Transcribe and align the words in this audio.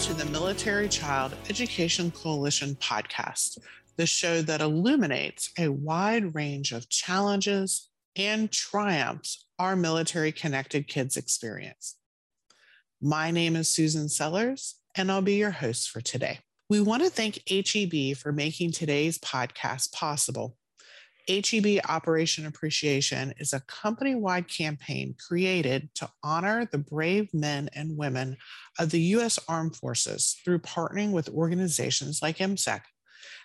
To 0.00 0.12
the 0.12 0.26
Military 0.26 0.88
Child 0.90 1.34
Education 1.48 2.10
Coalition 2.10 2.76
podcast, 2.76 3.58
the 3.96 4.06
show 4.06 4.42
that 4.42 4.60
illuminates 4.60 5.50
a 5.58 5.68
wide 5.68 6.34
range 6.34 6.72
of 6.72 6.88
challenges 6.90 7.88
and 8.14 8.52
triumphs 8.52 9.46
our 9.58 9.74
military 9.74 10.32
connected 10.32 10.86
kids 10.86 11.16
experience. 11.16 11.96
My 13.00 13.30
name 13.30 13.56
is 13.56 13.68
Susan 13.68 14.10
Sellers, 14.10 14.76
and 14.94 15.10
I'll 15.10 15.22
be 15.22 15.36
your 15.36 15.50
host 15.50 15.88
for 15.88 16.02
today. 16.02 16.40
We 16.68 16.80
want 16.80 17.02
to 17.02 17.10
thank 17.10 17.42
HEB 17.48 18.16
for 18.18 18.32
making 18.32 18.72
today's 18.72 19.18
podcast 19.18 19.92
possible. 19.92 20.58
HEB 21.28 21.80
Operation 21.88 22.46
Appreciation 22.46 23.34
is 23.38 23.52
a 23.52 23.60
company 23.60 24.14
wide 24.14 24.48
campaign 24.48 25.14
created 25.18 25.88
to 25.96 26.08
honor 26.22 26.68
the 26.70 26.78
brave 26.78 27.34
men 27.34 27.68
and 27.74 27.96
women 27.96 28.36
of 28.78 28.90
the 28.90 29.00
U.S. 29.00 29.38
Armed 29.48 29.74
Forces 29.74 30.36
through 30.44 30.60
partnering 30.60 31.10
with 31.10 31.28
organizations 31.28 32.20
like 32.22 32.38
MCEC 32.38 32.80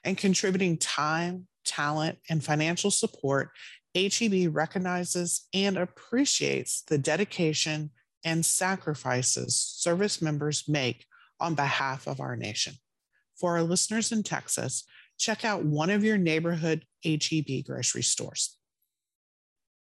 and 0.03 0.15
contributing 0.15 0.77
time, 0.77 1.47
talent, 1.65 2.19
and 2.29 2.43
financial 2.43 2.91
support. 2.91 3.49
HEB 3.95 4.55
recognizes 4.55 5.47
and 5.53 5.75
appreciates 5.75 6.83
the 6.83 6.99
dedication 6.99 7.89
and 8.23 8.45
sacrifices 8.45 9.55
service 9.55 10.21
members 10.21 10.65
make 10.67 11.05
on 11.39 11.55
behalf 11.55 12.07
of 12.07 12.19
our 12.19 12.35
nation. 12.35 12.75
For 13.35 13.57
our 13.57 13.63
listeners 13.63 14.11
in 14.11 14.21
Texas, 14.21 14.83
check 15.21 15.45
out 15.45 15.63
one 15.63 15.91
of 15.91 16.03
your 16.03 16.17
neighborhood 16.17 16.83
HEB 17.03 17.63
grocery 17.65 18.01
stores. 18.01 18.57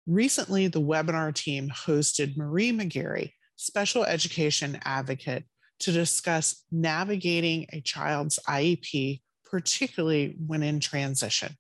Recently, 0.07 0.67
the 0.67 0.81
webinar 0.81 1.33
team 1.33 1.71
hosted 1.71 2.37
Marie 2.37 2.73
McGarry, 2.73 3.33
special 3.57 4.05
education 4.05 4.81
advocate, 4.85 5.45
to 5.81 5.93
discuss 5.93 6.65
navigating 6.73 7.67
a 7.73 7.81
child's 7.81 8.41
IEP, 8.49 9.21
particularly 9.45 10.37
when 10.45 10.65
in 10.65 10.81
transition. 10.81 11.57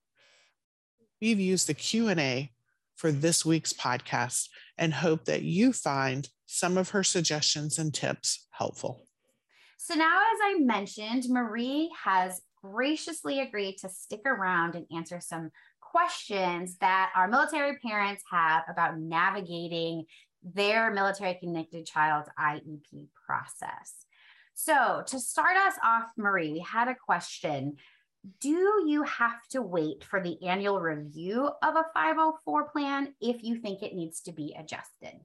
We've 1.20 1.38
used 1.38 1.68
the 1.68 1.74
Q&A 1.74 2.50
for 2.96 3.12
this 3.12 3.44
week's 3.44 3.72
podcast 3.72 4.48
and 4.76 4.92
hope 4.92 5.26
that 5.26 5.42
you 5.42 5.72
find 5.72 6.28
some 6.46 6.76
of 6.76 6.90
her 6.90 7.04
suggestions 7.04 7.78
and 7.78 7.94
tips 7.94 8.48
helpful. 8.50 9.06
So 9.76 9.94
now, 9.94 10.16
as 10.16 10.38
I 10.42 10.58
mentioned, 10.58 11.26
Marie 11.28 11.90
has 12.04 12.40
graciously 12.62 13.40
agreed 13.40 13.76
to 13.78 13.88
stick 13.88 14.22
around 14.26 14.74
and 14.74 14.86
answer 14.94 15.20
some 15.20 15.50
questions 15.80 16.76
that 16.78 17.10
our 17.16 17.28
military 17.28 17.78
parents 17.78 18.22
have 18.30 18.64
about 18.68 18.98
navigating 18.98 20.04
their 20.42 20.92
military 20.92 21.34
connected 21.34 21.86
child's 21.86 22.28
IEP 22.38 23.06
process. 23.26 24.06
So, 24.54 25.02
to 25.06 25.20
start 25.20 25.56
us 25.56 25.74
off, 25.84 26.10
Marie, 26.16 26.52
we 26.52 26.60
had 26.60 26.88
a 26.88 26.94
question. 26.94 27.76
Do 28.40 28.82
you 28.86 29.04
have 29.04 29.46
to 29.50 29.62
wait 29.62 30.02
for 30.02 30.20
the 30.20 30.44
annual 30.44 30.80
review 30.80 31.48
of 31.62 31.76
a 31.76 31.84
504 31.94 32.70
plan 32.70 33.14
if 33.20 33.42
you 33.42 33.56
think 33.56 33.82
it 33.82 33.94
needs 33.94 34.20
to 34.22 34.32
be 34.32 34.56
adjusted? 34.58 35.20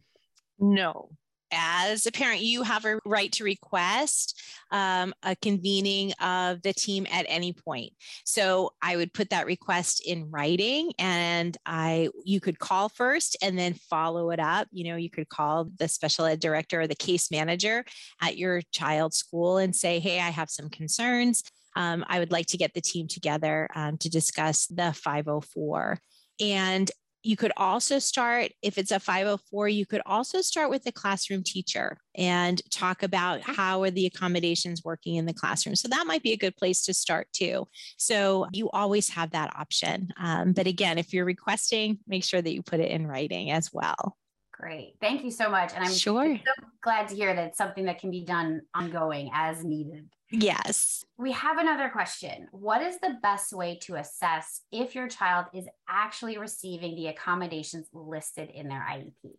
No, 0.60 1.10
as 1.56 2.06
a 2.06 2.12
parent, 2.12 2.42
you 2.42 2.64
have 2.64 2.86
a 2.86 3.00
right 3.06 3.32
to 3.34 3.44
request 3.44 4.42
um, 4.72 5.14
a 5.24 5.36
convening 5.36 6.14
of 6.14 6.62
the 6.62 6.74
team 6.74 7.06
at 7.12 7.26
any 7.30 7.54
point. 7.54 7.94
So 8.26 8.74
I 8.82 8.96
would 8.96 9.14
put 9.14 9.30
that 9.30 9.46
request 9.46 10.02
in 10.06 10.30
writing, 10.32 10.92
and 10.98 11.56
I 11.66 12.10
you 12.26 12.40
could 12.40 12.60
call 12.60 12.90
first 12.90 13.38
and 13.42 13.58
then 13.58 13.74
follow 13.74 14.32
it 14.32 14.40
up. 14.40 14.68
You 14.72 14.86
know, 14.86 14.96
you 14.96 15.10
could 15.10 15.30
call 15.30 15.70
the 15.78 15.88
special 15.88 16.26
ed 16.26 16.40
director 16.40 16.82
or 16.82 16.88
the 16.88 16.96
case 16.96 17.32
manager 17.32 17.86
at 18.22 18.38
your 18.38 18.62
child's 18.72 19.18
school 19.18 19.58
and 19.58 19.76
say, 19.76 20.00
"Hey, 20.00 20.20
I 20.20 20.30
have 20.30 20.50
some 20.50 20.70
concerns. 20.70 21.44
Um, 21.76 22.04
I 22.08 22.20
would 22.20 22.32
like 22.32 22.48
to 22.48 22.58
get 22.58 22.74
the 22.74 22.82
team 22.82 23.08
together 23.08 23.70
um, 23.76 23.98
to 24.00 24.10
discuss 24.10 24.68
the 24.68 24.94
504." 24.94 26.00
And 26.40 26.90
you 27.24 27.38
could 27.38 27.54
also 27.56 28.00
start, 28.00 28.52
if 28.62 28.78
it's 28.78 28.92
a 28.92 29.00
504, 29.00 29.70
you 29.70 29.86
could 29.86 30.02
also 30.06 30.42
start 30.42 30.70
with 30.70 30.84
the 30.84 30.92
classroom 30.92 31.42
teacher 31.42 31.98
and 32.16 32.62
talk 32.70 33.02
about 33.02 33.42
how 33.42 33.82
are 33.82 33.92
the 33.92 34.06
accommodations 34.06 34.84
working 34.84 35.16
in 35.16 35.26
the 35.26 35.34
classroom. 35.34 35.76
So 35.76 35.88
that 35.88 36.06
might 36.06 36.22
be 36.22 36.34
a 36.34 36.38
good 36.38 36.56
place 36.58 36.84
to 36.86 36.94
start 36.94 37.28
too. 37.34 37.68
So 37.98 38.48
you 38.52 38.70
always 38.72 39.10
have 39.10 39.32
that 39.32 39.56
option. 39.56 40.10
Um, 40.18 40.52
but 40.52 40.68
again, 40.68 40.98
if 40.98 41.14
you're 41.14 41.26
requesting, 41.26 42.00
make 42.08 42.26
sure 42.26 42.42
that 42.42 42.54
you 42.54 42.62
put 42.62 42.82
it 42.82 42.92
in 42.92 43.08
writing 43.08 43.52
as 43.52 43.70
well. 43.72 44.18
Great. 44.52 44.96
Thank 45.02 45.24
you 45.24 45.32
so 45.32 45.50
much. 45.50 45.74
And 45.74 45.84
I'm 45.84 45.94
sure. 45.94 46.38
so 46.38 46.66
glad 46.84 47.08
to 47.08 47.16
hear 47.16 47.34
that 47.34 47.48
it's 47.48 47.58
something 47.58 47.86
that 47.86 48.00
can 48.00 48.12
be 48.12 48.24
done 48.24 48.62
ongoing 48.76 49.32
as 49.34 49.64
needed. 49.64 50.08
Yes. 50.34 51.06
We 51.18 51.32
have 51.34 51.60
another 51.60 51.90
question. 51.90 52.48
What 52.52 52.82
is 52.82 52.98
the 53.00 53.20
best 53.22 53.54
way 53.54 53.78
to 53.84 53.96
assess 53.96 54.62
if 54.72 54.96
your 54.96 55.08
child 55.08 55.46
is 55.54 55.68
actually 55.88 56.40
receiving 56.40 56.96
the 56.96 57.08
accommodations 57.08 57.88
listed 57.94 58.50
in 58.50 58.68
their 58.68 58.84
IEP? 58.90 59.38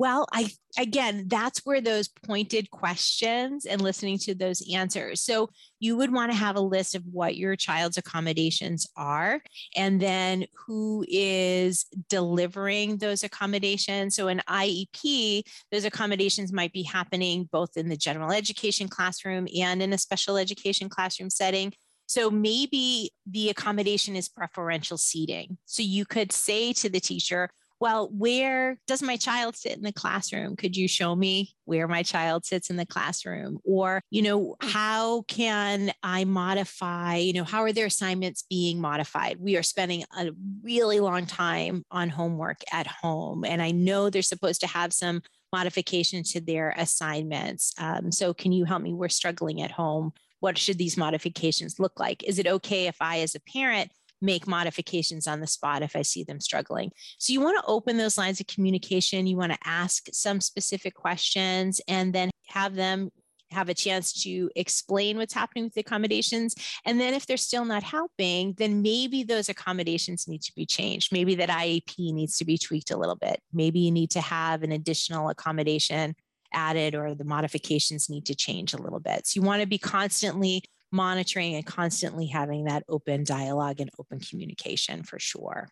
Well, 0.00 0.26
I 0.32 0.48
again, 0.78 1.24
that's 1.26 1.58
where 1.66 1.82
those 1.82 2.08
pointed 2.08 2.70
questions 2.70 3.66
and 3.66 3.82
listening 3.82 4.16
to 4.20 4.34
those 4.34 4.66
answers. 4.72 5.20
So 5.20 5.50
you 5.78 5.94
would 5.98 6.10
want 6.10 6.32
to 6.32 6.38
have 6.38 6.56
a 6.56 6.60
list 6.60 6.94
of 6.94 7.02
what 7.04 7.36
your 7.36 7.54
child's 7.54 7.98
accommodations 7.98 8.86
are 8.96 9.42
and 9.76 10.00
then 10.00 10.46
who 10.66 11.04
is 11.06 11.84
delivering 12.08 12.96
those 12.96 13.24
accommodations. 13.24 14.16
So 14.16 14.28
in 14.28 14.40
IEP, 14.48 15.42
those 15.70 15.84
accommodations 15.84 16.50
might 16.50 16.72
be 16.72 16.82
happening 16.82 17.46
both 17.52 17.76
in 17.76 17.90
the 17.90 17.96
general 17.98 18.32
education 18.32 18.88
classroom 18.88 19.48
and 19.54 19.82
in 19.82 19.92
a 19.92 19.98
special 19.98 20.38
education 20.38 20.88
classroom 20.88 21.28
setting. 21.28 21.74
So 22.06 22.30
maybe 22.30 23.12
the 23.26 23.50
accommodation 23.50 24.16
is 24.16 24.30
preferential 24.30 24.96
seating. 24.96 25.58
So 25.66 25.82
you 25.82 26.06
could 26.06 26.32
say 26.32 26.72
to 26.72 26.88
the 26.88 27.00
teacher, 27.00 27.50
well, 27.80 28.10
where 28.12 28.78
does 28.86 29.02
my 29.02 29.16
child 29.16 29.56
sit 29.56 29.72
in 29.72 29.82
the 29.82 29.92
classroom? 29.92 30.54
Could 30.54 30.76
you 30.76 30.86
show 30.86 31.16
me 31.16 31.54
where 31.64 31.88
my 31.88 32.02
child 32.02 32.44
sits 32.44 32.68
in 32.68 32.76
the 32.76 32.84
classroom? 32.84 33.58
Or, 33.64 34.02
you 34.10 34.20
know, 34.20 34.56
how 34.60 35.22
can 35.22 35.92
I 36.02 36.24
modify, 36.24 37.16
you 37.16 37.32
know, 37.32 37.44
how 37.44 37.62
are 37.62 37.72
their 37.72 37.86
assignments 37.86 38.44
being 38.50 38.82
modified? 38.82 39.38
We 39.40 39.56
are 39.56 39.62
spending 39.62 40.04
a 40.16 40.30
really 40.62 41.00
long 41.00 41.24
time 41.24 41.84
on 41.90 42.10
homework 42.10 42.58
at 42.70 42.86
home. 42.86 43.46
And 43.46 43.62
I 43.62 43.70
know 43.70 44.10
they're 44.10 44.20
supposed 44.20 44.60
to 44.60 44.66
have 44.66 44.92
some 44.92 45.22
modification 45.50 46.22
to 46.22 46.40
their 46.40 46.74
assignments. 46.76 47.72
Um, 47.78 48.12
so, 48.12 48.34
can 48.34 48.52
you 48.52 48.66
help 48.66 48.82
me? 48.82 48.92
We're 48.92 49.08
struggling 49.08 49.62
at 49.62 49.70
home. 49.70 50.12
What 50.40 50.58
should 50.58 50.78
these 50.78 50.96
modifications 50.96 51.78
look 51.78 51.98
like? 51.98 52.22
Is 52.24 52.38
it 52.38 52.46
okay 52.46 52.86
if 52.86 52.96
I, 53.00 53.20
as 53.20 53.34
a 53.34 53.40
parent, 53.40 53.90
make 54.20 54.46
modifications 54.46 55.26
on 55.26 55.40
the 55.40 55.46
spot 55.46 55.82
if 55.82 55.96
I 55.96 56.02
see 56.02 56.24
them 56.24 56.40
struggling. 56.40 56.90
So 57.18 57.32
you 57.32 57.40
want 57.40 57.58
to 57.58 57.70
open 57.70 57.96
those 57.96 58.18
lines 58.18 58.40
of 58.40 58.46
communication. 58.46 59.26
You 59.26 59.36
want 59.36 59.52
to 59.52 59.58
ask 59.64 60.08
some 60.12 60.40
specific 60.40 60.94
questions 60.94 61.80
and 61.88 62.12
then 62.12 62.30
have 62.48 62.74
them 62.74 63.10
have 63.50 63.68
a 63.68 63.74
chance 63.74 64.22
to 64.22 64.50
explain 64.54 65.16
what's 65.16 65.34
happening 65.34 65.64
with 65.64 65.74
the 65.74 65.80
accommodations. 65.80 66.54
And 66.84 67.00
then 67.00 67.14
if 67.14 67.26
they're 67.26 67.36
still 67.36 67.64
not 67.64 67.82
helping, 67.82 68.54
then 68.58 68.82
maybe 68.82 69.24
those 69.24 69.48
accommodations 69.48 70.28
need 70.28 70.42
to 70.42 70.52
be 70.54 70.66
changed. 70.66 71.12
Maybe 71.12 71.34
that 71.36 71.48
IEP 71.48 72.12
needs 72.12 72.36
to 72.38 72.44
be 72.44 72.58
tweaked 72.58 72.90
a 72.90 72.96
little 72.96 73.16
bit. 73.16 73.40
Maybe 73.52 73.80
you 73.80 73.90
need 73.90 74.10
to 74.12 74.20
have 74.20 74.62
an 74.62 74.72
additional 74.72 75.30
accommodation 75.30 76.14
added 76.52 76.94
or 76.94 77.14
the 77.14 77.24
modifications 77.24 78.10
need 78.10 78.26
to 78.26 78.34
change 78.34 78.74
a 78.74 78.80
little 78.80 79.00
bit. 79.00 79.26
So 79.26 79.40
you 79.40 79.46
want 79.46 79.62
to 79.62 79.68
be 79.68 79.78
constantly 79.78 80.64
monitoring 80.92 81.54
and 81.54 81.66
constantly 81.66 82.26
having 82.26 82.64
that 82.64 82.84
open 82.88 83.24
dialogue 83.24 83.80
and 83.80 83.90
open 83.98 84.20
communication 84.20 85.02
for 85.02 85.18
sure. 85.18 85.68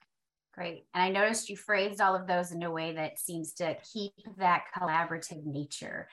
Great. 0.55 0.85
And 0.93 1.03
I 1.03 1.11
noticed 1.11 1.49
you 1.49 1.57
phrased 1.57 2.01
all 2.01 2.17
of 2.17 2.27
those 2.27 2.51
in 2.51 2.63
a 2.63 2.71
way 2.71 2.93
that 2.95 3.19
seems 3.19 3.53
to 3.55 3.77
keep 3.93 4.13
that 4.39 4.65
collaborative 4.77 5.45
nature 5.45 6.09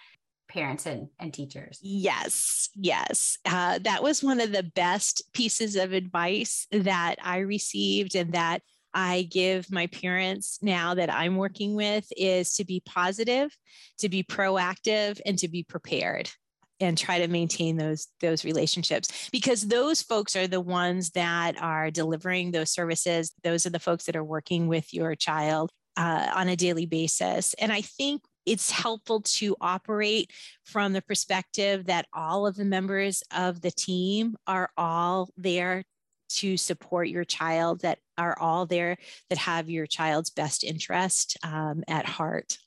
parents 0.47 0.85
and, 0.85 1.07
and 1.19 1.33
teachers. 1.33 1.79
Yes, 1.81 2.69
yes. 2.75 3.39
Uh, 3.45 3.79
that 3.79 4.03
was 4.03 4.23
one 4.23 4.39
of 4.39 4.51
the 4.51 4.63
best 4.63 5.23
pieces 5.33 5.75
of 5.75 5.93
advice 5.93 6.67
that 6.71 7.15
I 7.23 7.39
received 7.39 8.15
and 8.15 8.33
that 8.33 8.61
I 8.93 9.23
give 9.23 9.71
my 9.71 9.87
parents 9.87 10.59
now 10.61 10.93
that 10.93 11.11
I'm 11.11 11.35
working 11.35 11.75
with 11.75 12.07
is 12.15 12.53
to 12.53 12.65
be 12.65 12.81
positive, 12.85 13.55
to 13.97 14.09
be 14.09 14.23
proactive, 14.23 15.19
and 15.25 15.37
to 15.39 15.47
be 15.47 15.63
prepared 15.63 16.29
and 16.80 16.98
try 16.98 17.19
to 17.19 17.27
maintain 17.27 17.77
those 17.77 18.07
those 18.22 18.44
relationships 18.44 19.30
because 19.31 19.68
those 19.68 20.01
folks 20.01 20.36
are 20.36 20.48
the 20.48 20.62
ones 20.62 21.12
that 21.12 21.62
are 21.62 21.92
delivering 21.92 22.51
those 22.51 22.72
services. 22.72 23.33
Those 23.44 23.66
are 23.66 23.72
the 23.72 23.80
folks 23.80 24.06
that 24.06 24.16
are 24.16 24.24
working 24.24 24.68
with 24.68 24.94
your 24.94 25.16
child 25.16 25.72
uh, 25.98 26.30
on 26.36 26.50
a 26.50 26.56
daily 26.56 26.86
basis. 26.86 27.54
And 27.56 27.72
i 27.72 27.81
think 27.81 28.22
it's 28.45 28.69
helpful 28.69 29.22
to 29.22 29.56
operate 29.60 30.31
from 30.63 30.94
the 30.94 31.01
perspective 31.01 31.86
that 31.86 32.06
all 32.13 32.45
of 32.45 32.56
the 32.56 32.66
members 32.66 33.24
of 33.36 33.62
the 33.62 33.72
team 33.72 34.36
are 34.45 34.69
all 34.77 35.30
there 35.36 35.83
to 36.27 36.57
support 36.57 37.07
your 37.07 37.24
child 37.24 37.81
that 37.81 38.00
are 38.18 38.38
all 38.39 38.66
there 38.66 38.98
that 39.30 39.38
have 39.38 39.69
your 39.69 39.86
child's 39.86 40.30
best 40.30 40.63
interest 40.63 41.38
um, 41.44 41.83
at 41.88 42.06
heart. 42.06 42.57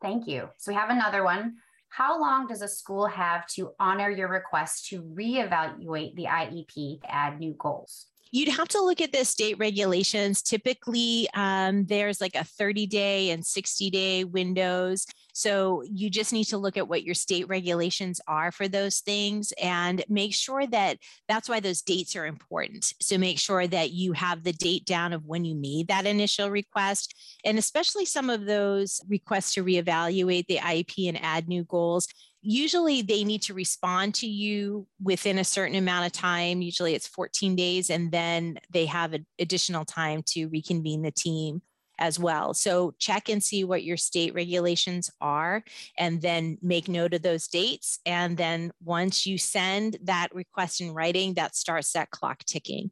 Thank 0.00 0.26
you. 0.26 0.48
So 0.58 0.72
we 0.72 0.76
have 0.76 0.90
another 0.90 1.22
one 1.22 1.56
how 1.92 2.18
long 2.18 2.46
does 2.46 2.62
a 2.62 2.68
school 2.68 3.06
have 3.06 3.46
to 3.46 3.72
honor 3.78 4.10
your 4.10 4.28
request 4.28 4.86
to 4.88 5.02
reevaluate 5.02 6.14
the 6.14 6.24
IEP 6.24 7.00
add 7.06 7.38
new 7.38 7.54
goals? 7.58 8.06
You'd 8.30 8.48
have 8.48 8.68
to 8.68 8.80
look 8.80 9.02
at 9.02 9.12
the 9.12 9.26
state 9.26 9.58
regulations. 9.58 10.40
Typically, 10.40 11.28
um, 11.34 11.84
there's 11.84 12.18
like 12.18 12.34
a 12.34 12.44
30 12.44 12.86
day 12.86 13.30
and 13.30 13.44
60 13.44 13.90
day 13.90 14.24
windows. 14.24 15.04
So 15.32 15.82
you 15.90 16.10
just 16.10 16.32
need 16.32 16.44
to 16.44 16.58
look 16.58 16.76
at 16.76 16.88
what 16.88 17.04
your 17.04 17.14
state 17.14 17.48
regulations 17.48 18.20
are 18.26 18.52
for 18.52 18.68
those 18.68 19.00
things 19.00 19.52
and 19.60 20.04
make 20.08 20.34
sure 20.34 20.66
that 20.66 20.98
that's 21.28 21.48
why 21.48 21.60
those 21.60 21.82
dates 21.82 22.14
are 22.16 22.26
important. 22.26 22.92
So 23.00 23.18
make 23.18 23.38
sure 23.38 23.66
that 23.66 23.92
you 23.92 24.12
have 24.12 24.44
the 24.44 24.52
date 24.52 24.84
down 24.84 25.12
of 25.12 25.24
when 25.24 25.44
you 25.44 25.54
made 25.54 25.88
that 25.88 26.06
initial 26.06 26.50
request. 26.50 27.14
And 27.44 27.58
especially 27.58 28.04
some 28.04 28.30
of 28.30 28.44
those 28.44 29.00
requests 29.08 29.54
to 29.54 29.64
reevaluate 29.64 30.46
the 30.46 30.58
IEP 30.58 31.08
and 31.08 31.22
add 31.22 31.48
new 31.48 31.64
goals 31.64 32.08
usually 32.42 33.02
they 33.02 33.22
need 33.22 33.40
to 33.42 33.54
respond 33.54 34.14
to 34.16 34.26
you 34.26 34.86
within 35.00 35.38
a 35.38 35.44
certain 35.44 35.76
amount 35.76 36.06
of 36.06 36.12
time. 36.12 36.60
Usually 36.60 36.94
it's 36.94 37.06
14 37.06 37.54
days, 37.54 37.88
and 37.88 38.10
then 38.10 38.58
they 38.70 38.86
have 38.86 39.14
additional 39.38 39.84
time 39.84 40.22
to 40.30 40.46
reconvene 40.46 41.02
the 41.02 41.12
team 41.12 41.62
as 41.98 42.18
well. 42.18 42.54
So 42.54 42.94
check 42.98 43.28
and 43.28 43.42
see 43.42 43.64
what 43.64 43.84
your 43.84 43.96
state 43.96 44.34
regulations 44.34 45.10
are, 45.20 45.62
and 45.98 46.20
then 46.20 46.58
make 46.62 46.88
note 46.88 47.14
of 47.14 47.22
those 47.22 47.48
dates. 47.48 47.98
And 48.06 48.36
then 48.36 48.72
once 48.82 49.26
you 49.26 49.38
send 49.38 49.98
that 50.04 50.34
request 50.34 50.80
in 50.80 50.92
writing, 50.92 51.34
that 51.34 51.56
starts 51.56 51.92
that 51.92 52.10
clock 52.10 52.44
ticking. 52.44 52.90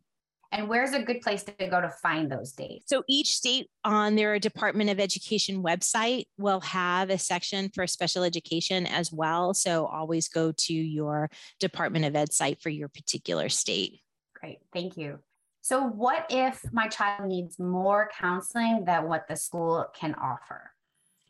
And 0.52 0.68
where's 0.68 0.92
a 0.94 1.02
good 1.02 1.20
place 1.20 1.44
to 1.44 1.52
go 1.68 1.80
to 1.80 1.90
find 2.02 2.30
those 2.30 2.52
dates? 2.52 2.86
So 2.88 3.04
each 3.08 3.36
state 3.36 3.68
on 3.84 4.16
their 4.16 4.38
Department 4.40 4.90
of 4.90 4.98
Education 4.98 5.62
website 5.62 6.24
will 6.38 6.58
have 6.60 7.08
a 7.08 7.18
section 7.18 7.70
for 7.72 7.86
special 7.86 8.24
education 8.24 8.84
as 8.86 9.12
well. 9.12 9.54
So 9.54 9.86
always 9.86 10.28
go 10.28 10.50
to 10.50 10.74
your 10.74 11.30
Department 11.60 12.04
of 12.04 12.16
Ed 12.16 12.32
site 12.32 12.60
for 12.60 12.68
your 12.68 12.88
particular 12.88 13.48
state. 13.48 14.00
Great, 14.34 14.58
thank 14.72 14.96
you. 14.96 15.20
So, 15.62 15.82
what 15.82 16.26
if 16.30 16.64
my 16.72 16.88
child 16.88 17.28
needs 17.28 17.58
more 17.58 18.10
counseling 18.18 18.84
than 18.84 19.08
what 19.08 19.28
the 19.28 19.36
school 19.36 19.86
can 19.94 20.14
offer? 20.14 20.72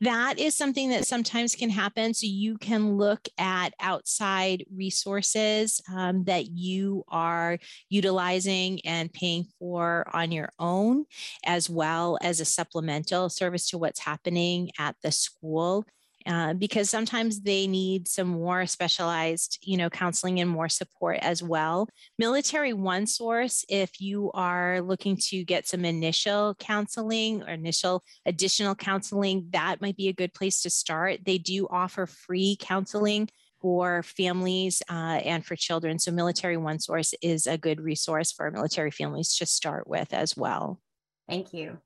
that 0.01 0.39
is 0.39 0.55
something 0.55 0.91
that 0.91 1.07
sometimes 1.07 1.55
can 1.55 1.69
happen. 1.69 2.15
So 2.15 2.27
you 2.27 2.57
can 2.57 2.97
look 2.97 3.29
at 3.37 3.75
outside 3.81 4.65
resources 4.75 5.81
um, 5.93 6.25
that 6.25 6.51
you 6.51 7.05
are 7.09 7.59
utilizing 7.91 8.81
and 8.87 9.13
paying 9.13 9.47
for 9.59 10.07
on 10.13 10.33
your 10.33 10.51
own, 10.59 11.05
as 11.45 11.69
well 11.69 12.19
as 12.23 12.41
a 12.41 12.47
supplemental 12.47 13.29
service 13.29 13.69
to 13.71 13.79
what's 13.79 14.01
happening 14.01 14.71
at 14.79 14.97
the 15.03 15.13
school. 15.13 15.85
Uh, 16.27 16.53
because 16.53 16.91
sometimes 16.91 17.41
they 17.41 17.67
need 17.67 18.07
some 18.07 18.29
more 18.29 18.67
specialized, 18.67 19.59
you 19.63 19.77
know, 19.77 19.89
counseling 19.89 20.41
and 20.41 20.51
more 20.51 20.69
support 20.69 21.19
as 21.23 21.43
well. 21.43 21.89
Military 22.19 22.75
One 22.75 23.07
Source, 23.07 23.65
if 23.71 24.01
you 24.01 24.31
are 24.33 24.83
looking 24.83 25.17
to 25.29 25.45
get 25.45 25.67
some 25.67 25.85
initial 25.85 26.55
counseling 26.57 27.43
or 27.43 27.49
initial 27.49 28.03
additional 28.27 28.75
counseling, 28.75 29.49
that 29.53 29.81
might 29.81 29.97
be 29.97 30.09
a 30.09 30.13
good 30.13 30.35
place 30.35 30.61
to 30.63 30.71
start. 30.71 31.21
They 31.25 31.39
do 31.39 31.67
offer 31.71 32.07
free 32.07 32.57
counseling 32.61 33.31
for 33.61 34.03
families 34.03 34.83
uh, 34.91 35.21
and 35.25 35.45
for 35.45 35.57
children. 35.57 35.99
So 35.99 36.11
Military 36.11 36.57
One 36.57 36.81
Source 36.81 37.15
is 37.23 37.47
a 37.47 37.59
good 37.59 37.81
resource 37.81 38.33
for 38.33 38.51
military 38.51 38.91
families 38.91 39.37
to 39.37 39.47
start 39.47 39.87
with 39.87 40.13
as 40.13 40.37
well. 40.37 40.81
Thank 41.29 41.53
you. 41.53 41.79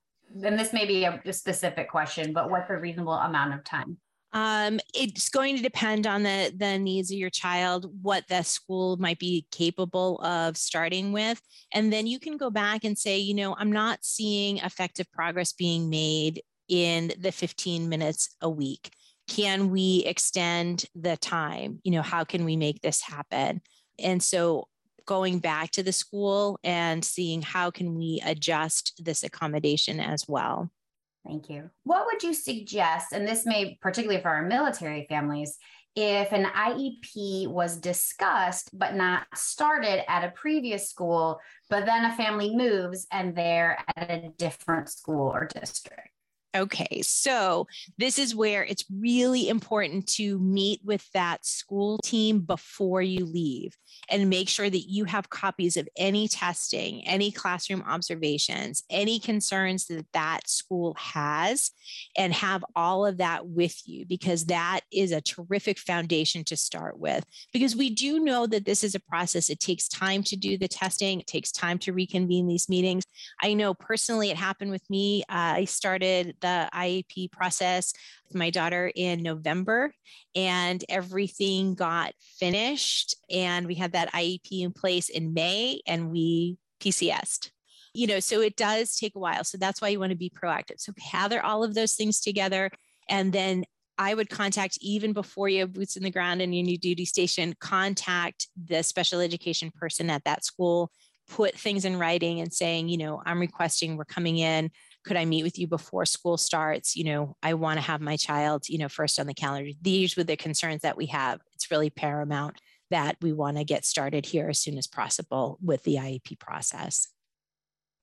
And 0.42 0.58
this 0.58 0.72
may 0.72 0.86
be 0.86 1.04
a 1.04 1.32
specific 1.32 1.88
question, 1.88 2.32
but 2.32 2.50
what's 2.50 2.70
a 2.70 2.76
reasonable 2.76 3.12
amount 3.12 3.54
of 3.54 3.62
time? 3.62 3.98
Um, 4.34 4.80
it's 4.92 5.28
going 5.28 5.56
to 5.56 5.62
depend 5.62 6.08
on 6.08 6.24
the, 6.24 6.52
the 6.56 6.76
needs 6.76 7.12
of 7.12 7.16
your 7.16 7.30
child, 7.30 7.88
what 8.02 8.24
the 8.28 8.42
school 8.42 8.96
might 8.96 9.20
be 9.20 9.46
capable 9.52 10.20
of 10.22 10.56
starting 10.56 11.12
with. 11.12 11.40
And 11.72 11.92
then 11.92 12.08
you 12.08 12.18
can 12.18 12.36
go 12.36 12.50
back 12.50 12.82
and 12.82 12.98
say, 12.98 13.16
you 13.18 13.32
know, 13.32 13.54
I'm 13.56 13.70
not 13.70 14.04
seeing 14.04 14.58
effective 14.58 15.10
progress 15.12 15.52
being 15.52 15.88
made 15.88 16.42
in 16.68 17.12
the 17.16 17.30
15 17.30 17.88
minutes 17.88 18.34
a 18.40 18.50
week. 18.50 18.90
Can 19.28 19.70
we 19.70 20.02
extend 20.04 20.86
the 20.96 21.16
time? 21.16 21.80
You 21.84 21.92
know, 21.92 22.02
how 22.02 22.24
can 22.24 22.44
we 22.44 22.56
make 22.56 22.82
this 22.82 23.02
happen? 23.02 23.62
And 24.00 24.20
so 24.20 24.66
going 25.06 25.38
back 25.38 25.70
to 25.72 25.82
the 25.84 25.92
school 25.92 26.58
and 26.64 27.04
seeing 27.04 27.40
how 27.40 27.70
can 27.70 27.94
we 27.94 28.20
adjust 28.24 29.00
this 29.02 29.22
accommodation 29.22 30.00
as 30.00 30.24
well. 30.26 30.70
Thank 31.26 31.48
you. 31.48 31.70
What 31.84 32.06
would 32.06 32.22
you 32.22 32.34
suggest, 32.34 33.12
and 33.12 33.26
this 33.26 33.46
may 33.46 33.78
particularly 33.80 34.20
for 34.20 34.28
our 34.28 34.42
military 34.42 35.06
families, 35.08 35.56
if 35.96 36.32
an 36.32 36.44
IEP 36.44 37.48
was 37.48 37.76
discussed 37.76 38.76
but 38.76 38.94
not 38.94 39.26
started 39.34 40.10
at 40.10 40.24
a 40.24 40.32
previous 40.32 40.90
school, 40.90 41.40
but 41.70 41.86
then 41.86 42.04
a 42.04 42.16
family 42.16 42.54
moves 42.54 43.06
and 43.10 43.34
they're 43.34 43.78
at 43.96 44.10
a 44.10 44.30
different 44.36 44.88
school 44.88 45.28
or 45.28 45.46
district? 45.46 46.10
Okay, 46.56 47.02
so 47.02 47.66
this 47.98 48.16
is 48.16 48.32
where 48.32 48.62
it's 48.62 48.84
really 48.88 49.48
important 49.48 50.06
to 50.14 50.38
meet 50.38 50.80
with 50.84 51.04
that 51.12 51.44
school 51.44 51.98
team 51.98 52.40
before 52.40 53.02
you 53.02 53.24
leave 53.24 53.76
and 54.08 54.30
make 54.30 54.48
sure 54.48 54.70
that 54.70 54.88
you 54.88 55.04
have 55.04 55.30
copies 55.30 55.76
of 55.76 55.88
any 55.96 56.28
testing, 56.28 57.04
any 57.08 57.32
classroom 57.32 57.82
observations, 57.82 58.84
any 58.88 59.18
concerns 59.18 59.86
that 59.86 60.06
that 60.12 60.48
school 60.48 60.94
has, 60.96 61.72
and 62.16 62.32
have 62.32 62.64
all 62.76 63.04
of 63.04 63.16
that 63.16 63.48
with 63.48 63.82
you 63.84 64.06
because 64.06 64.44
that 64.46 64.80
is 64.92 65.10
a 65.10 65.20
terrific 65.20 65.76
foundation 65.78 66.44
to 66.44 66.56
start 66.56 67.00
with. 67.00 67.24
Because 67.52 67.74
we 67.74 67.90
do 67.90 68.20
know 68.20 68.46
that 68.46 68.64
this 68.64 68.84
is 68.84 68.94
a 68.94 69.00
process, 69.00 69.50
it 69.50 69.58
takes 69.58 69.88
time 69.88 70.22
to 70.22 70.36
do 70.36 70.56
the 70.56 70.68
testing, 70.68 71.18
it 71.18 71.26
takes 71.26 71.50
time 71.50 71.78
to 71.78 71.92
reconvene 71.92 72.46
these 72.46 72.68
meetings. 72.68 73.02
I 73.42 73.54
know 73.54 73.74
personally 73.74 74.30
it 74.30 74.36
happened 74.36 74.70
with 74.70 74.88
me. 74.88 75.22
Uh, 75.28 75.58
I 75.58 75.64
started 75.64 76.36
the 76.44 76.68
IEP 76.74 77.32
process 77.32 77.92
with 78.28 78.36
my 78.36 78.50
daughter 78.50 78.92
in 78.94 79.22
November, 79.22 79.92
and 80.34 80.84
everything 80.88 81.74
got 81.74 82.12
finished. 82.38 83.16
And 83.30 83.66
we 83.66 83.74
had 83.74 83.92
that 83.92 84.12
IEP 84.12 84.62
in 84.62 84.72
place 84.72 85.08
in 85.08 85.34
May, 85.34 85.80
and 85.86 86.10
we 86.10 86.58
PCSed 86.80 87.50
you 87.96 88.08
know 88.08 88.18
so 88.18 88.40
it 88.40 88.56
does 88.56 88.96
take 88.96 89.14
a 89.14 89.20
while 89.20 89.44
so 89.44 89.56
that's 89.56 89.80
why 89.80 89.88
you 89.88 90.00
want 90.00 90.10
to 90.10 90.16
be 90.16 90.28
proactive 90.28 90.78
so 90.78 90.92
gather 91.12 91.40
all 91.40 91.62
of 91.62 91.74
those 91.74 91.94
things 91.94 92.20
together 92.20 92.68
and 93.08 93.32
then 93.32 93.64
I 93.98 94.14
would 94.14 94.28
contact 94.28 94.78
even 94.80 95.12
before 95.12 95.48
you 95.48 95.60
have 95.60 95.72
boots 95.72 95.96
in 95.96 96.02
the 96.02 96.10
ground 96.10 96.42
in 96.42 96.52
your 96.52 96.64
new 96.64 96.78
duty 96.78 97.04
station, 97.04 97.54
contact 97.60 98.48
the 98.56 98.82
special 98.82 99.20
education 99.20 99.70
person 99.70 100.10
at 100.10 100.24
that 100.24 100.44
school, 100.44 100.90
put 101.28 101.54
things 101.54 101.84
in 101.84 101.98
writing 101.98 102.40
and 102.40 102.52
saying, 102.52 102.88
you 102.88 102.98
know, 102.98 103.22
I'm 103.24 103.40
requesting, 103.40 103.96
we're 103.96 104.04
coming 104.04 104.38
in 104.38 104.70
could 105.04 105.16
I 105.16 105.24
meet 105.24 105.42
with 105.42 105.58
you 105.58 105.66
before 105.66 106.06
school 106.06 106.36
starts? 106.36 106.96
You 106.96 107.04
know, 107.04 107.36
I 107.42 107.54
want 107.54 107.78
to 107.78 107.84
have 107.84 108.00
my 108.00 108.16
child, 108.16 108.68
you 108.68 108.78
know, 108.78 108.88
first 108.88 109.20
on 109.20 109.26
the 109.26 109.34
calendar. 109.34 109.70
These 109.82 110.16
were 110.16 110.24
the 110.24 110.36
concerns 110.36 110.82
that 110.82 110.96
we 110.96 111.06
have. 111.06 111.40
It's 111.54 111.70
really 111.70 111.90
paramount 111.90 112.60
that 112.90 113.16
we 113.20 113.32
want 113.32 113.56
to 113.56 113.64
get 113.64 113.84
started 113.84 114.26
here 114.26 114.48
as 114.48 114.60
soon 114.60 114.78
as 114.78 114.86
possible 114.86 115.58
with 115.62 115.82
the 115.84 115.96
IEP 115.96 116.38
process. 116.38 117.08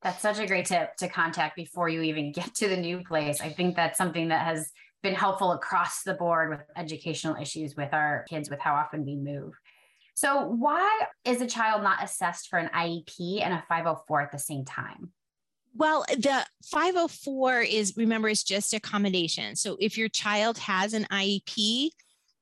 That's 0.02 0.22
such 0.22 0.40
a 0.40 0.48
great 0.48 0.66
tip 0.66 0.96
to 0.98 1.08
contact 1.08 1.56
before 1.56 1.90
you 1.90 2.02
even 2.02 2.32
get 2.32 2.54
to 2.56 2.68
the 2.68 2.78
new 2.78 3.04
place. 3.04 3.42
I 3.42 3.50
think 3.50 3.76
that's 3.76 3.98
something 3.98 4.30
that 4.30 4.46
has 4.46 4.72
been 5.04 5.16
helpful 5.16 5.52
across 5.52 6.04
the 6.04 6.14
board 6.14 6.50
with 6.50 6.62
educational 6.76 7.36
issues 7.36 7.76
with 7.76 7.94
our 7.94 8.26
kids, 8.30 8.50
with 8.50 8.60
how 8.60 8.76
often 8.76 9.06
we 9.06 9.16
move. 9.16 9.54
So, 10.14 10.46
why 10.46 11.06
is 11.24 11.42
a 11.42 11.48
child 11.48 11.84
not 11.84 12.04
assessed 12.04 12.50
for 12.50 12.60
an 12.60 12.70
IEP 12.76 13.42
and 13.42 13.54
a 13.54 13.64
504 13.68 14.22
at 14.22 14.32
the 14.32 14.40
same 14.40 14.66
time? 14.66 15.12
Well, 15.74 16.04
the 16.10 16.46
504 16.66 17.62
is 17.62 17.94
remember, 17.96 18.30
it's 18.30 18.44
just 18.44 18.74
accommodation. 18.74 19.56
So 19.56 19.78
if 19.80 19.98
your 19.98 20.10
child 20.10 20.58
has 20.60 20.94
an 20.94 21.06
IEP, 21.06 21.92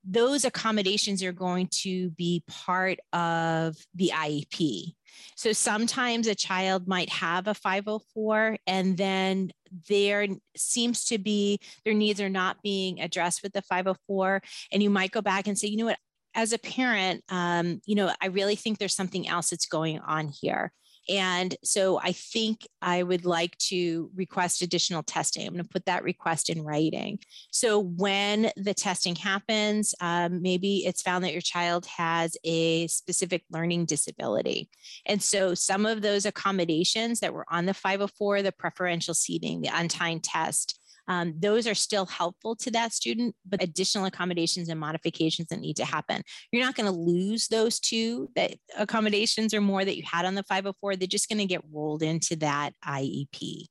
those 0.04 0.46
accommodations 0.46 1.22
are 1.24 1.32
going 1.32 1.68
to 1.68 2.10
be 2.12 2.44
part 2.48 3.00
of 3.14 3.76
the 3.94 4.12
IEP. 4.16 4.96
So 5.36 5.52
sometimes 5.54 6.28
a 6.28 6.36
child 6.36 6.88
might 6.88 7.10
have 7.10 7.48
a 7.48 7.54
504 7.54 8.58
and 8.66 8.98
then 8.98 9.52
there 9.88 10.28
seems 10.56 11.06
to 11.06 11.18
be 11.18 11.60
their 11.86 11.94
needs 11.94 12.22
are 12.22 12.30
not 12.30 12.62
being 12.62 13.02
addressed 13.02 13.44
with 13.44 13.54
the 13.54 13.62
504 13.62 14.42
and 14.72 14.82
you 14.82 14.90
might 14.90 15.12
go 15.12 15.22
back 15.22 15.48
and 15.48 15.58
say 15.58 15.68
you 15.68 15.78
know 15.78 15.86
what 15.86 16.00
as 16.34 16.54
a 16.54 16.58
parent 16.58 17.24
um, 17.30 17.80
you 17.86 17.96
know 17.96 18.12
i 18.22 18.28
really 18.28 18.56
think 18.56 18.78
there's 18.78 18.96
something 18.96 19.28
else 19.28 19.52
that's 19.52 19.68
going 19.68 20.00
on 20.00 20.30
here 20.42 20.72
and 21.10 21.56
so 21.64 22.00
I 22.00 22.12
think 22.12 22.68
I 22.84 23.02
would 23.02 23.26
like 23.26 23.58
to 23.70 24.12
request 24.16 24.62
additional 24.62 25.02
testing. 25.02 25.48
I'm 25.48 25.54
going 25.54 25.64
to 25.64 25.70
put 25.70 25.88
that 25.88 26.04
request 26.04 26.52
in 26.52 26.64
writing. 26.64 27.20
So 27.52 27.80
when 27.80 28.52
the 28.56 28.76
testing 28.76 29.16
happens, 29.16 29.96
um, 30.02 30.44
maybe 30.44 30.86
it's 30.86 31.02
found 31.02 31.24
that 31.24 31.34
your 31.34 31.42
child 31.42 31.88
has 31.88 32.38
a 32.44 32.86
specific 32.88 33.44
learning 33.50 33.86
disability. 33.86 34.70
And 35.08 35.22
so 35.22 35.56
some 35.56 35.88
of 35.88 36.04
those 36.04 36.28
accommodations 36.28 37.22
that 37.22 37.34
were 37.34 37.46
on 37.50 37.66
the 37.66 37.74
504, 37.74 38.44
the 38.44 38.52
preferential 38.52 39.16
seating, 39.16 39.62
the 39.62 39.70
untimed 39.70 40.22
test, 40.24 40.80
um, 41.10 41.34
those 41.40 41.66
are 41.66 41.76
still 41.76 42.06
helpful 42.06 42.56
to 42.58 42.72
that 42.72 42.94
student, 42.94 43.36
but 43.44 43.64
additional 43.64 44.06
accommodations 44.06 44.70
and 44.70 44.80
modifications 44.80 45.48
that 45.50 45.60
need 45.60 45.76
to 45.78 45.86
happen. 45.86 46.22
You're 46.52 46.64
not 46.64 46.76
going 46.76 46.86
to 46.86 46.98
lose 46.98 47.48
those 47.48 47.80
two 47.80 48.30
that 48.36 48.54
accommodations 48.78 49.54
or 49.56 49.60
more 49.60 49.84
that 49.84 49.98
you 49.98 50.04
had 50.06 50.26
on 50.26 50.36
the 50.36 50.44
504. 50.44 50.96
They're 50.96 51.08
just 51.08 51.28
going 51.28 51.40
to 51.40 51.46
get 51.46 51.64
rolled 51.74 52.04
into 52.04 52.36
that 52.38 52.74
IEP. 52.86 53.66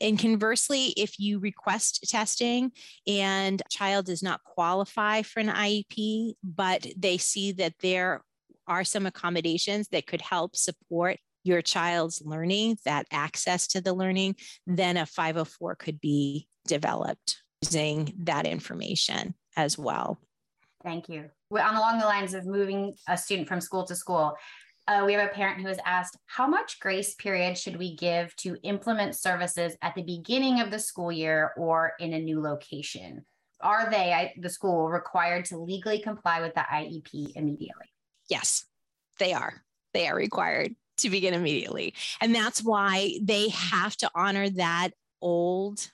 And 0.00 0.18
conversely, 0.18 0.86
if 0.96 1.20
you 1.20 1.38
request 1.38 2.08
testing 2.08 2.72
and 3.06 3.62
child 3.70 4.06
does 4.06 4.22
not 4.22 4.42
qualify 4.42 5.22
for 5.22 5.40
an 5.40 5.48
IEP, 5.48 6.34
but 6.42 6.86
they 6.96 7.18
see 7.18 7.52
that 7.52 7.74
there 7.82 8.22
are 8.66 8.82
some 8.82 9.06
accommodations 9.06 9.88
that 9.88 10.06
could 10.06 10.22
help 10.22 10.56
support 10.56 11.18
your 11.44 11.62
child's 11.62 12.22
learning, 12.24 12.78
that 12.84 13.06
access 13.10 13.66
to 13.68 13.80
the 13.80 13.94
learning, 13.94 14.36
then 14.66 14.96
a 14.96 15.06
504 15.06 15.76
could 15.76 16.00
be 16.00 16.46
developed 16.66 17.42
using 17.62 18.14
that 18.24 18.46
information 18.46 19.34
as 19.56 19.78
well. 19.78 20.18
Thank 20.82 21.08
you. 21.08 21.30
On 21.52 21.76
along 21.76 21.98
the 21.98 22.06
lines 22.06 22.34
of 22.34 22.46
moving 22.46 22.94
a 23.08 23.16
student 23.16 23.48
from 23.48 23.60
school 23.60 23.84
to 23.84 23.94
school, 23.94 24.36
uh, 24.88 25.04
we 25.04 25.12
have 25.12 25.28
a 25.28 25.32
parent 25.32 25.60
who 25.60 25.68
has 25.68 25.78
asked, 25.84 26.16
how 26.26 26.46
much 26.46 26.80
grace 26.80 27.14
period 27.14 27.56
should 27.56 27.76
we 27.76 27.94
give 27.96 28.34
to 28.36 28.56
implement 28.62 29.14
services 29.14 29.76
at 29.82 29.94
the 29.94 30.02
beginning 30.02 30.60
of 30.60 30.70
the 30.70 30.78
school 30.78 31.12
year 31.12 31.52
or 31.56 31.92
in 32.00 32.14
a 32.14 32.18
new 32.18 32.40
location? 32.40 33.24
Are 33.60 33.90
they, 33.90 34.12
I, 34.12 34.32
the 34.40 34.48
school, 34.48 34.88
required 34.88 35.44
to 35.46 35.58
legally 35.58 36.00
comply 36.00 36.40
with 36.40 36.54
the 36.54 36.62
IEP 36.62 37.36
immediately? 37.36 37.86
Yes, 38.28 38.64
they 39.18 39.32
are. 39.34 39.62
They 39.92 40.08
are 40.08 40.14
required 40.14 40.74
to 41.00 41.10
begin 41.10 41.34
immediately. 41.34 41.94
And 42.20 42.34
that's 42.34 42.62
why 42.62 43.18
they 43.22 43.48
have 43.48 43.96
to 43.98 44.10
honor 44.14 44.48
that 44.50 44.90
old, 45.20 45.90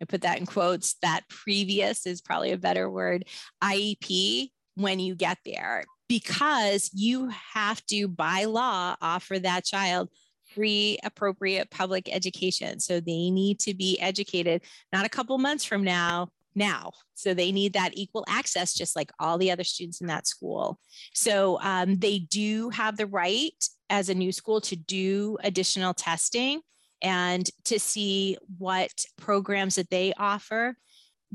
I 0.00 0.04
put 0.04 0.22
that 0.22 0.38
in 0.38 0.46
quotes, 0.46 0.94
that 1.02 1.28
previous 1.28 2.06
is 2.06 2.20
probably 2.20 2.52
a 2.52 2.58
better 2.58 2.90
word, 2.90 3.24
IEP 3.62 4.50
when 4.74 4.98
you 4.98 5.14
get 5.14 5.38
there, 5.44 5.84
because 6.08 6.90
you 6.92 7.30
have 7.54 7.84
to, 7.86 8.08
by 8.08 8.44
law, 8.44 8.96
offer 9.00 9.38
that 9.38 9.64
child 9.64 10.08
free, 10.54 10.98
appropriate 11.04 11.70
public 11.70 12.08
education. 12.12 12.80
So 12.80 13.00
they 13.00 13.30
need 13.30 13.58
to 13.60 13.74
be 13.74 14.00
educated 14.00 14.62
not 14.92 15.06
a 15.06 15.10
couple 15.10 15.38
months 15.38 15.64
from 15.64 15.84
now, 15.84 16.28
now. 16.54 16.92
So 17.14 17.34
they 17.34 17.52
need 17.52 17.72
that 17.74 17.92
equal 17.94 18.24
access, 18.28 18.74
just 18.74 18.96
like 18.96 19.10
all 19.18 19.38
the 19.38 19.50
other 19.50 19.64
students 19.64 20.00
in 20.00 20.06
that 20.08 20.26
school. 20.26 20.78
So 21.14 21.58
um, 21.62 21.96
they 21.96 22.20
do 22.20 22.70
have 22.70 22.96
the 22.96 23.06
right 23.06 23.64
as 23.90 24.08
a 24.08 24.14
new 24.14 24.32
school 24.32 24.60
to 24.62 24.76
do 24.76 25.38
additional 25.42 25.94
testing 25.94 26.60
and 27.02 27.48
to 27.64 27.78
see 27.78 28.38
what 28.58 28.92
programs 29.18 29.74
that 29.74 29.90
they 29.90 30.12
offer. 30.16 30.76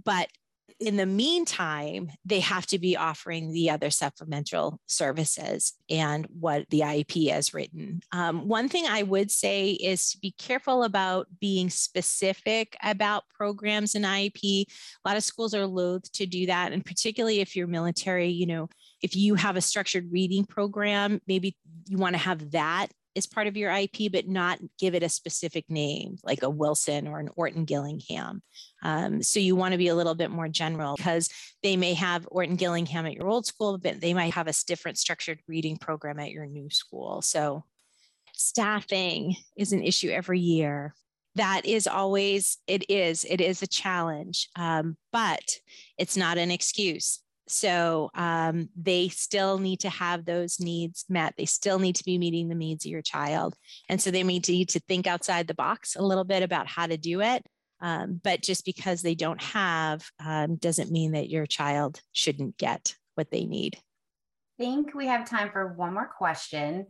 But 0.04 0.30
in 0.80 0.96
the 0.98 1.06
meantime, 1.06 2.12
they 2.24 2.40
have 2.40 2.68
to 2.68 2.78
be 2.78 2.96
offering 2.96 3.52
the 3.52 3.70
other 3.70 3.90
supplemental 3.90 4.80
services 4.86 5.74
and 5.90 6.28
what 6.28 6.70
the 6.70 6.82
IEP 6.82 7.32
has 7.32 7.54
written. 7.54 8.02
Um, 8.12 8.48
one 8.48 8.70
thing 8.70 8.86
I 8.86 9.04
would 9.04 9.32
say 9.32 9.72
is 9.72 10.12
to 10.12 10.20
be 10.20 10.36
careful 10.38 10.84
about 10.84 11.28
being 11.40 11.70
specific 11.70 12.78
about 12.84 13.24
programs 13.30 13.96
in 13.96 14.04
IEP. 14.04 14.66
A 15.04 15.08
lot 15.08 15.18
of 15.18 15.24
schools 15.24 15.56
are 15.56 15.66
loath 15.66 16.12
to 16.14 16.26
do 16.28 16.46
that. 16.46 16.72
And 16.72 16.86
particularly 16.86 17.40
if 17.40 17.56
you're 17.56 17.68
military, 17.68 18.30
you 18.30 18.46
know, 18.46 18.70
if 19.02 19.16
you 19.16 19.36
have 19.36 19.56
a 19.56 19.62
structured 19.62 20.12
reading 20.12 20.46
program, 20.46 21.22
maybe 21.28 21.56
you 21.88 21.98
want 21.98 22.14
to 22.14 22.22
have 22.22 22.52
that 22.52 22.88
is 23.18 23.26
part 23.26 23.48
of 23.48 23.58
your 23.58 23.72
IEP, 23.72 24.12
but 24.12 24.28
not 24.28 24.60
give 24.78 24.94
it 24.94 25.02
a 25.02 25.10
specific 25.10 25.66
name 25.70 26.18
like 26.24 26.44
a 26.44 26.50
Wilson 26.50 27.08
or 27.08 27.20
an 27.20 27.30
Orton 27.36 27.66
Gillingham. 27.66 28.44
Um, 28.84 29.24
so 29.24 29.40
you 29.40 29.56
want 29.56 29.72
to 29.72 29.80
be 29.80 29.88
a 29.88 29.96
little 29.96 30.14
bit 30.14 30.30
more 30.30 30.48
general 30.48 30.96
because 30.96 31.28
they 31.64 31.76
may 31.76 31.96
have 31.96 32.28
Orton 32.30 32.58
Gillingham 32.58 33.08
at 33.08 33.14
your 33.14 33.28
old 33.28 33.48
school, 33.48 33.80
but 33.80 34.00
they 34.00 34.14
might 34.14 34.36
have 34.36 34.48
a 34.48 34.54
different 34.68 35.00
structured 35.00 35.40
reading 35.48 35.78
program 35.78 36.20
at 36.20 36.30
your 36.30 36.46
new 36.46 36.70
school. 36.70 37.24
So 37.24 37.64
staffing 38.34 39.36
is 39.58 39.74
an 39.74 39.84
issue 39.84 40.10
every 40.10 40.40
year. 40.40 40.94
That 41.34 41.66
is 41.66 41.88
always, 41.88 42.60
it 42.68 42.88
is, 42.88 43.26
it 43.28 43.42
is 43.42 43.64
a 43.64 43.68
challenge, 43.68 44.48
um, 44.56 44.96
but 45.12 45.58
it's 45.98 46.18
not 46.18 46.38
an 46.38 46.52
excuse. 46.52 47.20
So 47.48 48.10
um, 48.14 48.70
they 48.76 49.08
still 49.10 49.58
need 49.58 49.80
to 49.82 49.90
have 49.90 50.26
those 50.26 50.60
needs 50.60 51.06
met. 51.10 51.36
They 51.38 51.46
still 51.46 51.80
need 51.80 51.96
to 51.96 52.04
be 52.04 52.18
meeting 52.18 52.50
the 52.50 52.56
needs 52.56 52.86
of 52.86 52.92
your 52.92 53.02
child. 53.02 53.56
And 53.90 54.02
so 54.02 54.12
they 54.12 54.24
need 54.24 54.44
to, 54.46 54.52
need 54.52 54.70
to 54.70 54.80
think 54.82 55.08
outside 55.08 55.48
the 55.48 55.54
box 55.54 55.96
a 55.96 56.02
little 56.02 56.26
bit 56.26 56.44
about 56.44 56.68
how 56.68 56.88
to 56.88 56.98
do 56.98 57.22
it. 57.22 57.46
Um, 57.80 58.20
but 58.24 58.42
just 58.42 58.66
because 58.66 59.02
they 59.02 59.16
don't 59.16 59.42
have 59.42 60.04
um, 60.24 60.56
doesn't 60.56 60.92
mean 60.92 61.12
that 61.12 61.30
your 61.30 61.46
child 61.46 62.02
shouldn't 62.12 62.58
get 62.58 62.96
what 63.16 63.32
they 63.32 63.46
need. 63.46 63.78
I 64.60 64.64
think 64.64 64.96
we 64.96 65.08
have 65.08 65.30
time 65.30 65.52
for 65.52 65.74
one 65.74 65.94
more 65.94 66.10
question. 66.18 66.88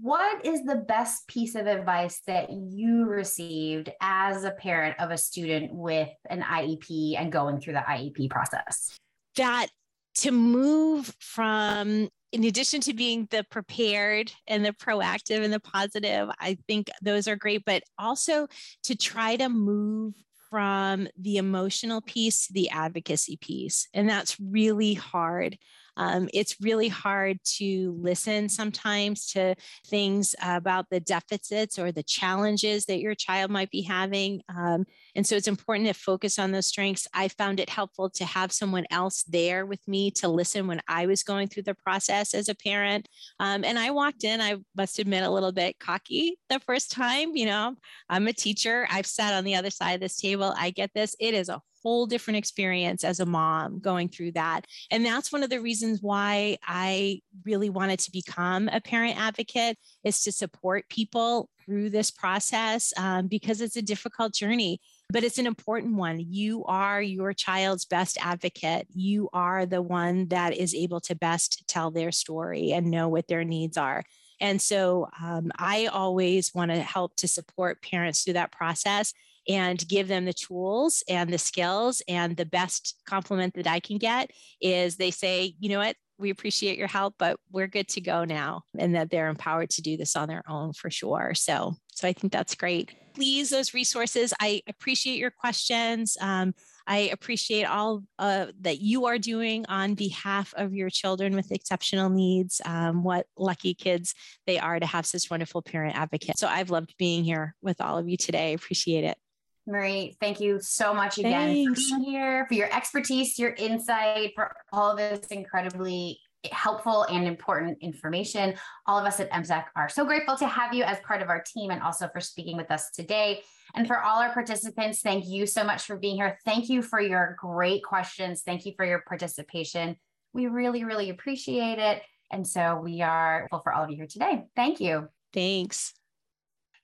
What 0.00 0.44
is 0.44 0.64
the 0.64 0.76
best 0.76 1.28
piece 1.28 1.54
of 1.54 1.66
advice 1.66 2.22
that 2.26 2.50
you 2.50 3.04
received 3.04 3.90
as 4.00 4.44
a 4.44 4.50
parent 4.50 4.98
of 4.98 5.10
a 5.10 5.18
student 5.18 5.72
with 5.72 6.08
an 6.28 6.42
IEP 6.42 7.20
and 7.20 7.30
going 7.30 7.60
through 7.60 7.74
the 7.74 7.84
IEP 7.86 8.30
process? 8.30 8.98
That 9.38 9.68
to 10.16 10.30
move 10.30 11.14
from 11.18 12.08
in 12.30 12.44
addition 12.44 12.80
to 12.82 12.92
being 12.92 13.26
the 13.30 13.44
prepared 13.50 14.30
and 14.46 14.64
the 14.64 14.72
proactive 14.72 15.42
and 15.42 15.52
the 15.52 15.60
positive, 15.60 16.28
I 16.38 16.58
think 16.66 16.90
those 17.00 17.26
are 17.26 17.36
great, 17.36 17.64
but 17.64 17.82
also 17.98 18.48
to 18.82 18.94
try 18.94 19.36
to 19.36 19.48
move 19.48 20.12
from 20.50 21.08
the 21.18 21.38
emotional 21.38 22.00
piece 22.00 22.46
to 22.46 22.52
the 22.52 22.70
advocacy 22.70 23.38
piece. 23.38 23.88
And 23.94 24.08
that's 24.08 24.38
really 24.38 24.94
hard. 24.94 25.58
Um, 25.98 26.28
it's 26.32 26.56
really 26.60 26.88
hard 26.88 27.38
to 27.56 27.98
listen 28.00 28.48
sometimes 28.48 29.26
to 29.32 29.54
things 29.86 30.34
about 30.42 30.86
the 30.90 31.00
deficits 31.00 31.78
or 31.78 31.92
the 31.92 32.02
challenges 32.02 32.86
that 32.86 33.00
your 33.00 33.14
child 33.14 33.50
might 33.50 33.70
be 33.70 33.82
having. 33.82 34.40
Um, 34.48 34.86
and 35.14 35.26
so 35.26 35.36
it's 35.36 35.48
important 35.48 35.88
to 35.88 35.94
focus 35.94 36.38
on 36.38 36.52
those 36.52 36.66
strengths. 36.66 37.08
I 37.12 37.28
found 37.28 37.60
it 37.60 37.68
helpful 37.68 38.08
to 38.10 38.24
have 38.24 38.52
someone 38.52 38.86
else 38.90 39.24
there 39.24 39.66
with 39.66 39.86
me 39.86 40.10
to 40.12 40.28
listen 40.28 40.66
when 40.66 40.80
I 40.88 41.06
was 41.06 41.22
going 41.22 41.48
through 41.48 41.64
the 41.64 41.74
process 41.74 42.34
as 42.34 42.48
a 42.48 42.54
parent. 42.54 43.08
Um, 43.40 43.64
and 43.64 43.78
I 43.78 43.90
walked 43.90 44.24
in, 44.24 44.40
I 44.40 44.56
must 44.76 44.98
admit, 44.98 45.24
a 45.24 45.30
little 45.30 45.52
bit 45.52 45.78
cocky 45.80 46.38
the 46.48 46.60
first 46.60 46.92
time. 46.92 47.34
You 47.34 47.46
know, 47.46 47.74
I'm 48.08 48.28
a 48.28 48.32
teacher, 48.32 48.86
I've 48.90 49.06
sat 49.06 49.34
on 49.34 49.44
the 49.44 49.56
other 49.56 49.70
side 49.70 49.94
of 49.94 50.00
this 50.00 50.16
table. 50.16 50.54
I 50.56 50.70
get 50.70 50.90
this. 50.94 51.16
It 51.18 51.34
is 51.34 51.48
a 51.48 51.60
whole 51.82 52.06
different 52.06 52.36
experience 52.36 53.04
as 53.04 53.20
a 53.20 53.26
mom 53.26 53.78
going 53.80 54.08
through 54.08 54.32
that. 54.32 54.62
And 54.90 55.04
that's 55.04 55.32
one 55.32 55.42
of 55.42 55.50
the 55.50 55.60
reasons 55.60 56.00
why 56.02 56.58
I 56.66 57.20
really 57.44 57.70
wanted 57.70 57.98
to 58.00 58.12
become 58.12 58.68
a 58.68 58.80
parent 58.80 59.18
advocate 59.18 59.78
is 60.04 60.22
to 60.24 60.32
support 60.32 60.88
people 60.88 61.48
through 61.64 61.90
this 61.90 62.10
process 62.10 62.92
um, 62.96 63.26
because 63.26 63.60
it's 63.60 63.76
a 63.76 63.82
difficult 63.82 64.34
journey 64.34 64.80
but 65.10 65.24
it's 65.24 65.38
an 65.38 65.46
important 65.46 65.94
one. 65.94 66.20
You 66.20 66.64
are 66.66 67.00
your 67.00 67.32
child's 67.32 67.86
best 67.86 68.18
advocate. 68.20 68.86
You 68.92 69.30
are 69.32 69.64
the 69.64 69.80
one 69.80 70.28
that 70.28 70.54
is 70.54 70.74
able 70.74 71.00
to 71.02 71.14
best 71.14 71.64
tell 71.66 71.90
their 71.90 72.12
story 72.12 72.72
and 72.72 72.90
know 72.90 73.08
what 73.08 73.26
their 73.26 73.44
needs 73.44 73.78
are. 73.78 74.04
And 74.38 74.60
so 74.60 75.08
um, 75.20 75.50
I 75.58 75.86
always 75.86 76.54
want 76.54 76.70
to 76.72 76.80
help 76.80 77.16
to 77.16 77.28
support 77.28 77.82
parents 77.82 78.22
through 78.22 78.34
that 78.34 78.52
process 78.52 79.14
and 79.48 79.86
give 79.88 80.08
them 80.08 80.24
the 80.24 80.32
tools 80.32 81.02
and 81.08 81.32
the 81.32 81.38
skills. 81.38 82.02
And 82.06 82.36
the 82.36 82.46
best 82.46 83.00
compliment 83.06 83.54
that 83.54 83.66
I 83.66 83.80
can 83.80 83.98
get 83.98 84.30
is 84.60 84.96
they 84.96 85.10
say, 85.10 85.54
you 85.58 85.70
know 85.70 85.78
what, 85.78 85.96
we 86.18 86.30
appreciate 86.30 86.78
your 86.78 86.88
help, 86.88 87.14
but 87.18 87.38
we're 87.50 87.68
good 87.68 87.88
to 87.88 88.00
go 88.00 88.24
now. 88.24 88.62
And 88.78 88.94
that 88.94 89.10
they're 89.10 89.28
empowered 89.28 89.70
to 89.70 89.82
do 89.82 89.96
this 89.96 90.16
on 90.16 90.28
their 90.28 90.42
own 90.48 90.72
for 90.72 90.90
sure. 90.90 91.32
So, 91.34 91.74
so 91.92 92.08
I 92.08 92.12
think 92.12 92.32
that's 92.32 92.54
great. 92.54 92.90
Please, 93.14 93.50
those 93.50 93.74
resources. 93.74 94.34
I 94.40 94.62
appreciate 94.68 95.18
your 95.18 95.30
questions. 95.30 96.16
Um, 96.20 96.54
I 96.86 97.10
appreciate 97.12 97.64
all 97.64 98.02
uh, 98.18 98.46
that 98.60 98.80
you 98.80 99.06
are 99.06 99.18
doing 99.18 99.66
on 99.68 99.94
behalf 99.94 100.54
of 100.56 100.72
your 100.72 100.88
children 100.88 101.34
with 101.36 101.52
exceptional 101.52 102.10
needs. 102.10 102.60
Um, 102.64 103.02
what 103.02 103.26
lucky 103.36 103.74
kids 103.74 104.14
they 104.46 104.58
are 104.58 104.80
to 104.80 104.86
have 104.86 105.04
such 105.04 105.30
wonderful 105.30 105.62
parent 105.62 105.96
advocates. 105.96 106.40
So 106.40 106.48
I've 106.48 106.70
loved 106.70 106.94
being 106.98 107.24
here 107.24 107.54
with 107.60 107.80
all 107.80 107.98
of 107.98 108.08
you 108.08 108.16
today. 108.16 108.54
Appreciate 108.54 109.04
it. 109.04 109.18
Marie, 109.68 110.16
thank 110.18 110.40
you 110.40 110.58
so 110.60 110.94
much 110.94 111.18
again 111.18 111.52
Thanks. 111.52 111.90
for 111.90 111.98
being 111.98 112.10
here, 112.10 112.46
for 112.48 112.54
your 112.54 112.74
expertise, 112.74 113.38
your 113.38 113.50
insight, 113.50 114.32
for 114.34 114.56
all 114.72 114.90
of 114.90 114.96
this 114.96 115.26
incredibly 115.28 116.18
helpful 116.50 117.02
and 117.04 117.26
important 117.26 117.78
information. 117.82 118.54
All 118.86 118.98
of 118.98 119.04
us 119.04 119.20
at 119.20 119.30
MCEC 119.30 119.64
are 119.76 119.88
so 119.88 120.04
grateful 120.04 120.36
to 120.36 120.46
have 120.46 120.72
you 120.72 120.84
as 120.84 120.98
part 121.00 121.20
of 121.20 121.28
our 121.28 121.42
team 121.42 121.70
and 121.70 121.82
also 121.82 122.08
for 122.08 122.20
speaking 122.20 122.56
with 122.56 122.70
us 122.70 122.90
today. 122.90 123.42
And 123.74 123.86
for 123.86 124.00
all 124.00 124.20
our 124.20 124.32
participants, 124.32 125.02
thank 125.02 125.26
you 125.26 125.46
so 125.46 125.64
much 125.64 125.82
for 125.82 125.96
being 125.96 126.16
here. 126.16 126.38
Thank 126.44 126.70
you 126.70 126.80
for 126.80 127.00
your 127.00 127.36
great 127.38 127.82
questions. 127.82 128.42
Thank 128.42 128.64
you 128.64 128.72
for 128.76 128.86
your 128.86 129.02
participation. 129.06 129.96
We 130.32 130.46
really, 130.46 130.84
really 130.84 131.10
appreciate 131.10 131.78
it. 131.78 132.02
And 132.30 132.46
so 132.46 132.80
we 132.82 133.02
are 133.02 133.40
grateful 133.40 133.60
for 133.60 133.72
all 133.74 133.84
of 133.84 133.90
you 133.90 133.96
here 133.96 134.06
today. 134.06 134.44
Thank 134.56 134.80
you. 134.80 135.08
Thanks. 135.32 135.97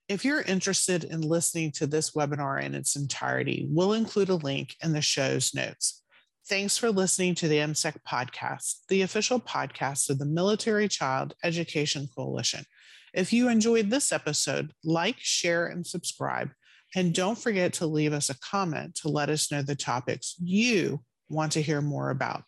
If 0.06 0.22
you're 0.22 0.42
interested 0.42 1.04
in 1.04 1.22
listening 1.22 1.72
to 1.72 1.86
this 1.86 2.10
webinar 2.10 2.62
in 2.62 2.74
its 2.74 2.94
entirety, 2.94 3.66
we'll 3.70 3.94
include 3.94 4.28
a 4.28 4.34
link 4.34 4.76
in 4.82 4.92
the 4.92 5.00
show's 5.00 5.54
notes. 5.54 6.02
Thanks 6.46 6.76
for 6.76 6.90
listening 6.90 7.34
to 7.36 7.48
the 7.48 7.56
MCEC 7.56 7.96
podcast, 8.06 8.80
the 8.90 9.00
official 9.00 9.40
podcast 9.40 10.10
of 10.10 10.18
the 10.18 10.26
Military 10.26 10.88
Child 10.88 11.34
Education 11.42 12.06
Coalition. 12.14 12.66
If 13.14 13.32
you 13.32 13.48
enjoyed 13.48 13.88
this 13.88 14.12
episode, 14.12 14.72
like, 14.84 15.16
share, 15.20 15.68
and 15.68 15.86
subscribe. 15.86 16.50
And 16.94 17.14
don't 17.14 17.38
forget 17.38 17.72
to 17.74 17.86
leave 17.86 18.12
us 18.12 18.28
a 18.28 18.38
comment 18.40 18.96
to 18.96 19.08
let 19.08 19.30
us 19.30 19.50
know 19.50 19.62
the 19.62 19.74
topics 19.74 20.34
you 20.38 21.00
want 21.30 21.52
to 21.52 21.62
hear 21.62 21.80
more 21.80 22.10
about. 22.10 22.42